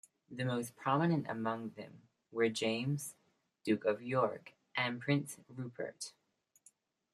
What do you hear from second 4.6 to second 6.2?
and Prince Rupert.